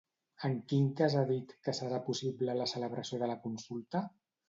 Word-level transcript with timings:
En 0.47 0.55
quin 0.71 0.87
cas 1.01 1.17
ha 1.19 1.21
dit 1.33 1.53
que 1.69 1.75
serà 1.81 2.01
possible 2.09 2.59
la 2.65 2.71
celebració 2.75 3.25
de 3.25 3.33
la 3.35 3.41
consulta? 3.49 4.07